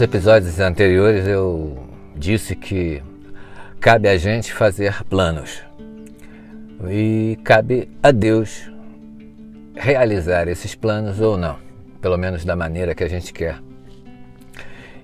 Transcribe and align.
episódios 0.00 0.58
anteriores 0.60 1.26
eu 1.26 1.86
disse 2.14 2.54
que 2.56 3.02
cabe 3.80 4.08
a 4.08 4.16
gente 4.16 4.52
fazer 4.52 5.04
planos 5.04 5.62
e 6.88 7.38
cabe 7.44 7.88
a 8.02 8.10
Deus 8.10 8.70
realizar 9.74 10.48
esses 10.48 10.74
planos 10.74 11.20
ou 11.20 11.36
não, 11.36 11.58
pelo 12.00 12.16
menos 12.16 12.44
da 12.44 12.56
maneira 12.56 12.94
que 12.94 13.04
a 13.04 13.08
gente 13.08 13.32
quer. 13.32 13.58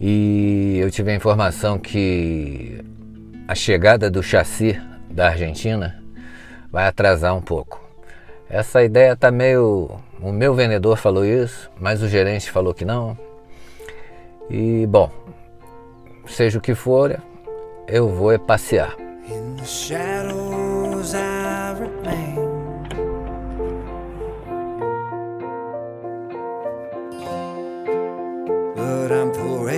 E 0.00 0.78
eu 0.80 0.90
tive 0.90 1.10
a 1.10 1.14
informação 1.14 1.78
que 1.78 2.80
a 3.46 3.54
chegada 3.54 4.10
do 4.10 4.22
chassi 4.22 4.80
da 5.10 5.28
Argentina 5.28 6.02
vai 6.70 6.86
atrasar 6.86 7.34
um 7.34 7.42
pouco. 7.42 7.82
Essa 8.48 8.82
ideia 8.82 9.12
está 9.12 9.30
meio. 9.30 9.98
O 10.20 10.32
meu 10.32 10.54
vendedor 10.54 10.96
falou 10.96 11.24
isso, 11.24 11.70
mas 11.80 12.02
o 12.02 12.08
gerente 12.08 12.50
falou 12.50 12.72
que 12.72 12.84
não. 12.84 13.27
E 14.50 14.86
bom, 14.86 15.10
seja 16.26 16.58
o 16.58 16.62
que 16.62 16.74
for, 16.74 17.20
eu 17.86 18.08
vou 18.08 18.32
é 18.32 18.38
passear. 18.38 18.96
But 28.74 29.12
I'm 29.12 29.34
forever 29.34 29.68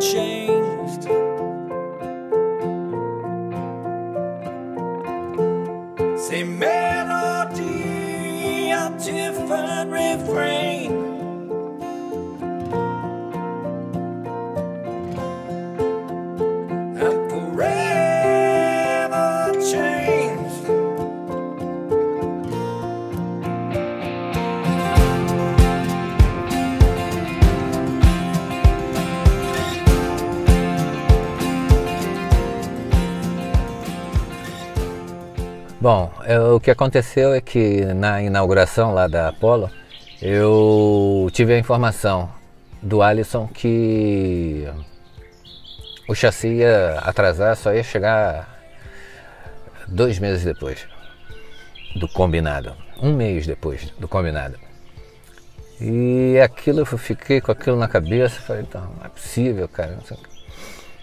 changed. 0.00 1.04
Same 6.16 6.58
melody, 6.58 8.72
a 8.72 8.90
different 8.98 9.90
refrain. 9.90 10.99
Bom, 35.80 36.12
é, 36.24 36.38
o 36.38 36.60
que 36.60 36.70
aconteceu 36.70 37.32
é 37.32 37.40
que 37.40 37.86
na 37.94 38.22
inauguração 38.22 38.92
lá 38.92 39.08
da 39.08 39.28
Apollo, 39.28 39.70
eu 40.20 41.26
tive 41.32 41.54
a 41.54 41.58
informação 41.58 42.30
do 42.82 43.00
Alisson 43.00 43.48
que 43.48 44.68
o 46.06 46.14
chassi 46.14 46.48
ia 46.48 46.98
atrasar, 46.98 47.56
só 47.56 47.72
ia 47.72 47.82
chegar 47.82 48.60
dois 49.88 50.18
meses 50.18 50.44
depois 50.44 50.86
do 51.96 52.06
combinado, 52.06 52.74
um 53.02 53.14
mês 53.14 53.46
depois 53.46 53.90
do 53.98 54.06
combinado. 54.06 54.58
E 55.80 56.38
aquilo 56.44 56.80
eu 56.80 56.86
fiquei 56.86 57.40
com 57.40 57.52
aquilo 57.52 57.78
na 57.78 57.88
cabeça, 57.88 58.38
falei, 58.42 58.64
então, 58.68 58.82
não 58.98 59.06
é 59.06 59.08
possível, 59.08 59.66
cara. 59.66 59.96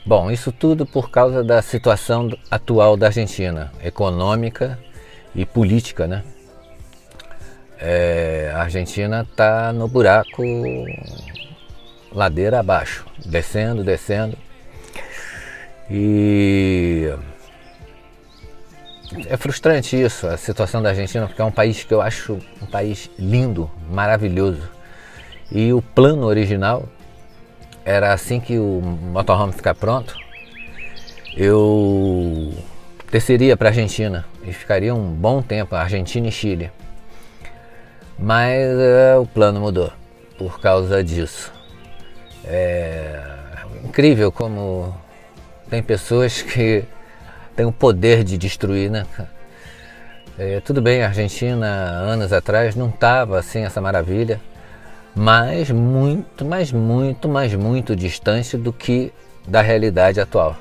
Bom, 0.08 0.32
isso 0.32 0.54
tudo 0.54 0.86
por 0.86 1.12
causa 1.12 1.44
da 1.44 1.62
situação 1.62 2.30
atual 2.50 2.96
da 2.96 3.08
Argentina, 3.08 3.74
econômica 3.84 4.80
e 5.36 5.46
política, 5.46 6.08
né? 6.08 6.24
É, 7.78 8.50
a 8.56 8.62
Argentina 8.62 9.28
está 9.30 9.74
no 9.74 9.86
buraco 9.86 10.42
ladeira 12.10 12.62
abaixo, 12.62 13.06
descendo, 13.26 13.84
descendo. 13.84 14.38
E 15.92 17.14
é 19.28 19.36
frustrante 19.36 20.02
isso, 20.02 20.26
a 20.26 20.38
situação 20.38 20.82
da 20.82 20.88
Argentina, 20.88 21.28
porque 21.28 21.42
é 21.42 21.46
um 21.46 21.52
país 21.52 21.84
que 21.84 21.94
eu 21.94 22.02
acho 22.02 22.40
um 22.62 22.66
país 22.66 23.12
lindo, 23.20 23.70
maravilhoso. 23.92 24.70
E 25.52 25.74
o 25.74 25.82
plano 25.82 26.28
original 26.28 26.88
era 27.88 28.12
assim 28.12 28.42
que 28.42 28.60
o 28.60 28.82
motorhome 28.82 29.54
ficar 29.54 29.74
pronto, 29.74 30.14
eu 31.38 32.54
desceria 33.10 33.56
para 33.56 33.70
a 33.70 33.72
Argentina 33.72 34.26
e 34.44 34.52
ficaria 34.52 34.94
um 34.94 35.14
bom 35.14 35.42
tempo, 35.42 35.74
Argentina 35.74 36.28
e 36.28 36.32
Chile. 36.32 36.70
Mas 38.20 38.78
é, 38.78 39.16
o 39.16 39.26
plano 39.26 39.62
mudou 39.62 39.90
por 40.38 40.60
causa 40.60 41.02
disso. 41.02 41.50
É 42.44 43.22
incrível 43.86 44.34
como 44.34 44.94
tem 45.70 45.82
pessoas 45.82 46.42
que 46.44 46.84
têm 47.56 47.66
o 47.66 47.72
poder 47.72 48.22
de 48.22 48.38
destruir, 48.38 48.92
né? 48.92 49.06
É, 50.38 50.60
tudo 50.60 50.82
bem, 50.82 51.04
a 51.04 51.08
Argentina 51.08 51.66
anos 51.66 52.34
atrás 52.34 52.76
não 52.76 52.90
estava 52.90 53.40
assim 53.40 53.64
essa 53.64 53.80
maravilha 53.80 54.42
mas 55.18 55.72
muito, 55.72 56.46
mas 56.46 56.72
muito, 56.72 57.28
mas 57.28 57.52
muito 57.56 57.96
distante 57.96 58.56
do 58.56 58.72
que 58.72 59.12
da 59.48 59.62
realidade 59.62 60.22
atual. 60.22 60.56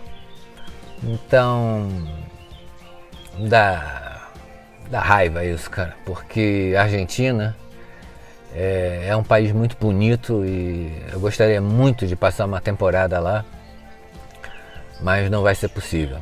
Então, 1.02 1.86
dá, 3.38 4.30
dá 4.90 5.00
raiva 5.00 5.44
isso, 5.44 5.70
cara, 5.70 5.94
porque 6.06 6.74
a 6.74 6.84
Argentina 6.84 7.54
é, 8.54 9.08
é 9.08 9.16
um 9.16 9.22
país 9.22 9.52
muito 9.52 9.76
bonito 9.76 10.42
e 10.42 10.90
eu 11.12 11.20
gostaria 11.20 11.60
muito 11.60 12.06
de 12.06 12.16
passar 12.16 12.46
uma 12.46 12.60
temporada 12.60 13.20
lá, 13.20 13.44
mas 15.02 15.30
não 15.30 15.42
vai 15.42 15.54
ser 15.54 15.68
possível. 15.68 16.18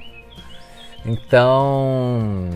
Então, 1.07 2.51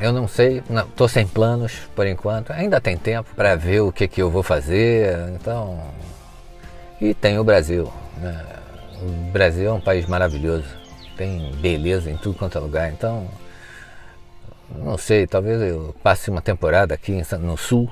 eu 0.00 0.12
não 0.12 0.26
sei, 0.26 0.62
estou 0.88 1.08
sem 1.08 1.26
planos 1.26 1.72
por 1.94 2.06
enquanto. 2.06 2.52
Ainda 2.52 2.80
tem 2.80 2.96
tempo 2.96 3.34
para 3.34 3.54
ver 3.54 3.80
o 3.80 3.92
que, 3.92 4.08
que 4.08 4.22
eu 4.22 4.30
vou 4.30 4.42
fazer. 4.42 5.16
Então, 5.34 5.80
e 7.00 7.14
tem 7.14 7.38
o 7.38 7.44
Brasil. 7.44 7.92
Né? 8.16 8.46
O 9.02 9.30
Brasil 9.30 9.70
é 9.70 9.72
um 9.72 9.80
país 9.80 10.06
maravilhoso, 10.06 10.66
tem 11.16 11.52
beleza 11.56 12.10
em 12.10 12.16
tudo 12.16 12.38
quanto 12.38 12.58
é 12.58 12.60
lugar. 12.60 12.90
Então, 12.90 13.28
não 14.70 14.96
sei, 14.96 15.26
talvez 15.26 15.60
eu 15.60 15.94
passe 16.02 16.30
uma 16.30 16.42
temporada 16.42 16.94
aqui 16.94 17.22
no 17.38 17.56
Sul, 17.56 17.90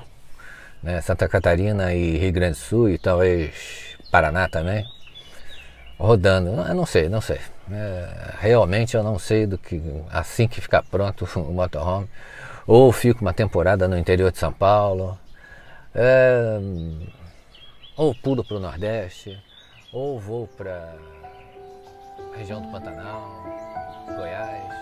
né? 0.81 1.01
Santa 1.01 1.27
Catarina 1.27 1.93
e 1.93 2.17
Rio 2.17 2.31
Grande 2.31 2.53
do 2.53 2.63
Sul 2.63 2.89
e 2.89 2.97
talvez 2.97 3.97
Paraná 4.11 4.47
também 4.47 4.85
rodando. 5.97 6.51
Não 6.73 6.85
sei, 6.85 7.09
não 7.09 7.21
sei. 7.21 7.39
É, 7.71 8.35
realmente 8.39 8.95
eu 8.95 9.03
não 9.03 9.19
sei 9.19 9.45
do 9.45 9.57
que 9.57 9.81
assim 10.11 10.47
que 10.47 10.61
ficar 10.61 10.83
pronto 10.83 11.27
o 11.35 11.53
motorhome. 11.53 12.09
Ou 12.65 12.91
fico 12.91 13.21
uma 13.21 13.33
temporada 13.33 13.87
no 13.87 13.97
interior 13.97 14.31
de 14.31 14.37
São 14.37 14.53
Paulo, 14.53 15.17
é, 15.93 16.59
ou 17.97 18.13
pulo 18.13 18.43
para 18.43 18.57
o 18.57 18.59
Nordeste, 18.59 19.41
ou 19.91 20.19
vou 20.19 20.47
para 20.47 20.95
a 22.33 22.37
região 22.37 22.61
do 22.61 22.67
Pantanal, 22.69 23.43
Goiás. 24.05 24.73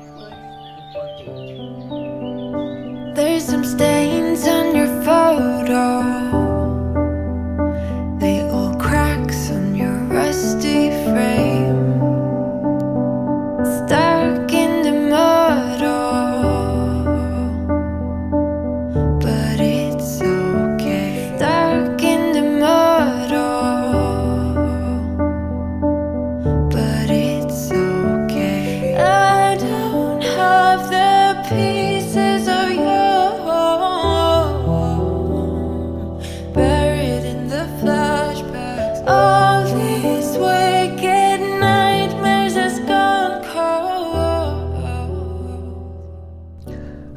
There's 3.14 3.48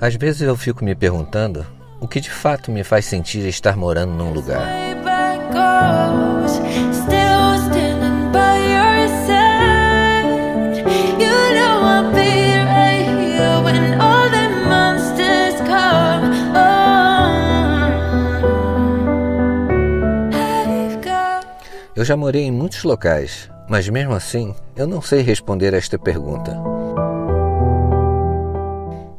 Às 0.02 0.16
vezes 0.16 0.42
eu 0.42 0.58
fico 0.58 0.84
me 0.84 0.96
perguntando 0.96 1.64
o 2.00 2.08
que 2.08 2.20
de 2.20 2.32
fato 2.32 2.72
me 2.72 2.84
faz 2.84 3.06
sentir 3.06 3.46
estar 3.48 3.78
morando 3.78 4.12
num 4.14 4.34
lugar. 4.34 4.68
Eu 21.96 22.04
já 22.04 22.18
morei 22.18 22.46
em 22.46 22.52
muitos 22.52 22.84
locais, 22.84 23.52
mas 23.70 23.88
mesmo 23.88 24.16
assim 24.16 24.56
eu 24.76 24.88
não 24.88 25.00
sei 25.00 25.22
responder 25.22 25.76
a 25.76 25.78
esta 25.78 26.00
pergunta. 26.00 26.71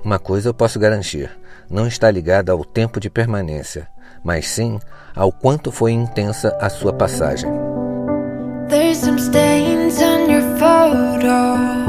Uma 0.04 0.18
coisa 0.18 0.48
eu 0.48 0.54
posso 0.54 0.78
garantir: 0.78 1.30
não 1.70 1.86
está 1.86 2.10
ligada 2.10 2.52
ao 2.52 2.64
tempo 2.64 2.98
de 2.98 3.08
permanência, 3.08 3.88
mas 4.24 4.48
sim 4.48 4.78
ao 5.14 5.30
quanto 5.30 5.70
foi 5.70 5.92
intensa 5.92 6.56
a 6.60 6.68
sua 6.68 6.92
passagem. 6.92 7.50
There's 8.68 8.98
some 8.98 9.18
stains 9.18 10.00
on 10.00 10.30
your 10.30 10.42
photo. 10.58 11.82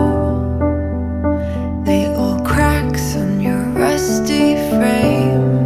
The 1.86 2.10
old 2.18 2.44
cracks 2.44 3.16
on 3.16 3.42
your 3.42 3.64
rusty 3.74 4.58
frame. 4.70 5.64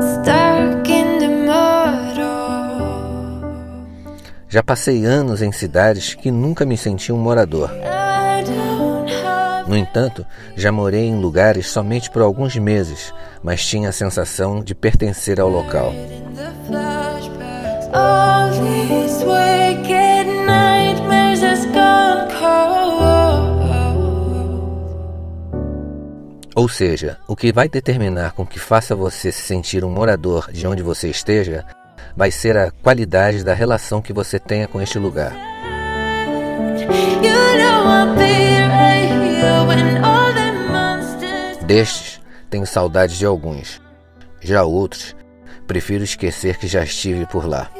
Stuck 0.00 0.88
in 0.90 1.18
the 1.18 1.28
mud. 1.28 2.04
Já 4.48 4.62
passei 4.62 5.04
anos 5.04 5.40
em 5.40 5.50
cidades 5.50 6.14
que 6.14 6.30
nunca 6.30 6.64
me 6.64 6.76
senti 6.76 7.12
um 7.12 7.18
morador. 7.18 7.70
No 9.66 9.76
entanto, 9.76 10.26
já 10.56 10.70
morei 10.70 11.06
em 11.06 11.18
lugares 11.18 11.68
somente 11.68 12.10
por 12.10 12.22
alguns 12.22 12.54
meses, 12.56 13.14
mas 13.42 13.64
tinha 13.64 13.88
a 13.88 13.92
sensação 13.92 14.62
de 14.62 14.74
pertencer 14.74 15.40
ao 15.40 15.48
local. 15.48 15.92
Ou 26.54 26.68
seja, 26.68 27.18
o 27.26 27.34
que 27.34 27.52
vai 27.52 27.68
determinar 27.68 28.32
com 28.32 28.46
que 28.46 28.58
faça 28.58 28.94
você 28.94 29.32
se 29.32 29.42
sentir 29.42 29.84
um 29.84 29.90
morador 29.90 30.50
de 30.52 30.66
onde 30.66 30.82
você 30.82 31.08
esteja 31.08 31.64
vai 32.16 32.30
ser 32.30 32.56
a 32.56 32.70
qualidade 32.70 33.42
da 33.42 33.54
relação 33.54 34.00
que 34.00 34.12
você 34.12 34.38
tenha 34.38 34.68
com 34.68 34.80
este 34.80 34.98
lugar. 34.98 35.32
You 37.24 37.30
know 37.58 38.43
Destes, 41.66 42.20
tenho 42.50 42.66
saudade 42.66 43.16
de 43.16 43.24
alguns. 43.24 43.80
Já 44.42 44.64
outros, 44.64 45.16
prefiro 45.66 46.04
esquecer 46.04 46.58
que 46.58 46.68
já 46.68 46.84
estive 46.84 47.24
por 47.24 47.46
lá. 47.46 47.70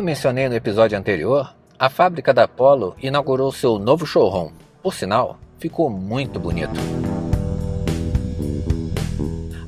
Eu 0.00 0.04
mencionei 0.04 0.48
no 0.48 0.54
episódio 0.54 0.96
anterior, 0.96 1.54
a 1.78 1.90
fábrica 1.90 2.32
da 2.32 2.44
Apollo 2.44 2.96
inaugurou 3.02 3.52
seu 3.52 3.78
novo 3.78 4.06
showroom. 4.06 4.50
Por 4.82 4.94
sinal, 4.94 5.38
ficou 5.58 5.90
muito 5.90 6.40
bonito. 6.40 6.72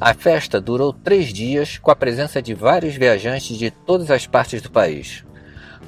A 0.01 0.15
festa 0.15 0.59
durou 0.59 0.91
três 0.91 1.35
dias 1.35 1.77
com 1.77 1.91
a 1.91 1.97
presença 1.97 2.41
de 2.41 2.55
vários 2.55 2.95
viajantes 2.95 3.59
de 3.59 3.71
todas 3.71 4.11
as 4.11 4.27
partes 4.27 4.63
do 4.63 4.71
país. 4.71 5.23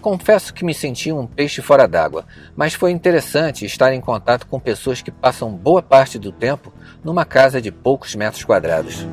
Confesso 0.03 0.53
que 0.53 0.63
me 0.63 0.75
senti 0.75 1.11
um 1.11 1.27
peixe 1.27 1.63
fora 1.63 1.89
d'água, 1.89 2.27
mas 2.55 2.75
foi 2.75 2.91
interessante 2.91 3.65
estar 3.65 3.95
em 3.95 4.01
contato 4.01 4.47
com 4.47 4.61
pessoas 4.61 5.01
que 5.01 5.11
passam 5.11 5.53
boa 5.53 5.81
parte 5.81 6.19
do 6.19 6.31
tempo 6.31 6.71
numa 7.03 7.25
casa 7.25 7.63
de 7.63 7.73
poucos 7.73 8.15
metros 8.15 8.45
quadrados. 8.45 9.07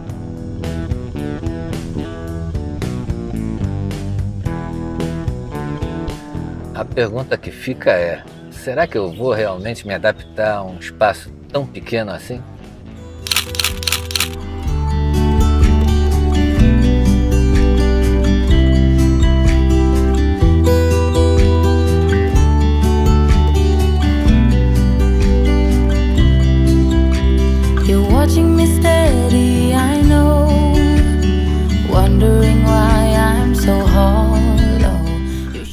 A 6.82 6.86
pergunta 6.86 7.38
que 7.38 7.52
fica 7.52 7.92
é: 7.92 8.24
será 8.50 8.88
que 8.88 8.98
eu 8.98 9.12
vou 9.12 9.32
realmente 9.32 9.86
me 9.86 9.94
adaptar 9.94 10.56
a 10.56 10.64
um 10.64 10.80
espaço 10.80 11.32
tão 11.48 11.64
pequeno 11.64 12.10
assim? 12.12 12.42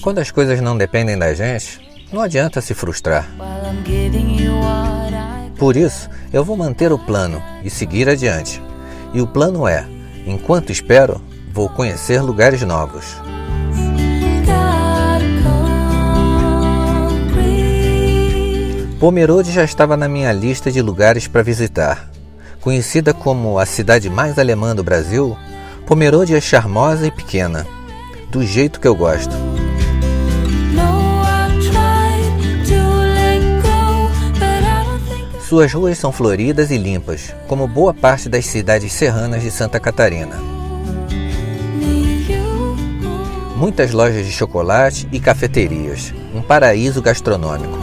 Quando 0.09 0.21
as 0.21 0.31
coisas 0.31 0.59
não 0.63 0.75
dependem 0.75 1.19
da 1.19 1.35
gente, 1.35 1.79
não 2.11 2.23
adianta 2.23 2.63
se 2.63 2.73
frustrar. 2.73 3.29
Por 5.59 5.77
isso, 5.77 6.09
eu 6.33 6.43
vou 6.43 6.57
manter 6.57 6.91
o 6.91 6.99
plano 6.99 7.43
e 7.63 7.69
seguir 7.69 8.09
adiante. 8.09 8.63
E 9.13 9.21
o 9.21 9.27
plano 9.27 9.69
é: 9.69 9.87
enquanto 10.27 10.73
espero, 10.73 11.23
vou 11.53 11.69
conhecer 11.69 12.23
lugares 12.23 12.63
novos. 12.63 13.05
Pomerode 18.99 19.53
já 19.53 19.63
estava 19.63 19.95
na 19.95 20.09
minha 20.09 20.33
lista 20.33 20.73
de 20.73 20.81
lugares 20.81 21.29
para 21.29 21.43
visitar. 21.43 22.09
Conhecida 22.63 23.13
como 23.13 23.59
a 23.59 23.67
cidade 23.67 24.09
mais 24.09 24.39
alemã 24.39 24.75
do 24.75 24.83
Brasil, 24.83 25.37
Pomerode 25.87 26.35
é 26.35 26.41
charmosa 26.41 27.07
e 27.07 27.11
pequena, 27.11 27.67
do 28.31 28.43
jeito 28.43 28.81
que 28.81 28.89
eu 28.89 28.95
gosto. 28.95 29.58
Suas 35.49 35.73
ruas 35.73 35.97
são 35.97 36.13
floridas 36.13 36.71
e 36.71 36.77
limpas, 36.77 37.35
como 37.47 37.67
boa 37.67 37.95
parte 37.95 38.29
das 38.29 38.45
cidades 38.45 38.93
serranas 38.93 39.43
de 39.43 39.51
Santa 39.51 39.81
Catarina. 39.81 40.37
Muitas 43.57 43.93
lojas 43.93 44.27
de 44.27 44.31
chocolate 44.31 45.09
e 45.11 45.19
cafeterias, 45.19 46.13
um 46.35 46.43
paraíso 46.43 47.01
gastronômico. 47.01 47.79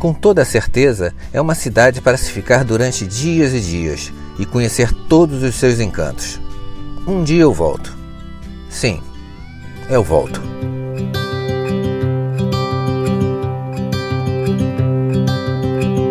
Com 0.00 0.12
toda 0.12 0.44
certeza, 0.44 1.14
é 1.32 1.40
uma 1.40 1.54
cidade 1.54 2.00
para 2.00 2.16
se 2.16 2.32
ficar 2.32 2.64
durante 2.64 3.06
dias 3.06 3.54
e 3.54 3.60
dias 3.60 4.12
e 4.36 4.44
conhecer 4.44 4.92
todos 5.08 5.44
os 5.44 5.54
seus 5.54 5.78
encantos. 5.78 6.40
Um 7.06 7.22
dia 7.22 7.42
eu 7.42 7.52
volto. 7.52 7.96
Sim, 8.68 9.00
eu 9.88 10.02
volto. 10.02 10.42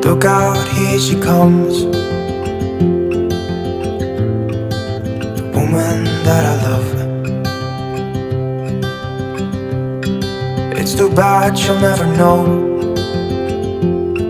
Look 0.08 0.24
out, 0.24 0.66
here 0.70 0.98
she 0.98 1.20
comes. 1.20 1.84
The 5.36 5.44
woman 5.54 6.06
that 6.24 6.44
I 6.46 6.56
love. 6.70 6.88
It's 10.78 10.96
too 10.96 11.10
bad 11.14 11.60
she'll 11.60 11.78
never 11.82 12.06
know. 12.16 12.46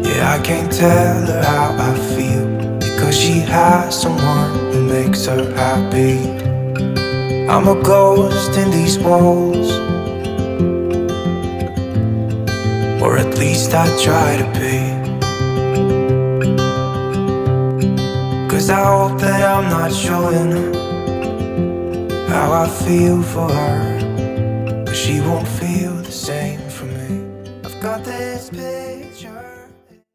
Yeah, 0.02 0.34
I 0.34 0.40
can't 0.44 0.72
tell 0.74 1.28
her 1.28 1.44
how 1.44 1.76
I 1.78 1.94
feel 2.16 2.48
Because 2.80 3.16
she 3.16 3.42
has 3.42 4.02
someone 4.02 4.54
who 4.72 4.82
makes 4.82 5.28
her 5.28 5.54
happy. 5.54 6.18
I'm 7.48 7.68
a 7.68 7.80
ghost 7.84 8.58
in 8.58 8.72
these 8.72 8.98
walls. 8.98 9.70
Or 13.00 13.20
at 13.20 13.38
least 13.38 13.76
I 13.76 13.86
try 14.04 14.38
to 14.38 14.60
be 14.60 14.97
I 18.70 18.84
hope 18.86 19.20
that 19.22 19.44
I'm 19.44 19.70
not 19.70 19.94
showing 19.94 20.74
how 22.28 22.52
I 22.52 22.68
feel 22.68 23.24
for 23.24 23.50
her. 23.50 24.84
But 24.86 24.96
she 24.96 25.22
won't 25.22 25.48
feel 25.48 25.67